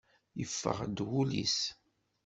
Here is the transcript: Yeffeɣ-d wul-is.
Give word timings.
Yeffeɣ-d 0.39 0.97
wul-is. 1.07 1.59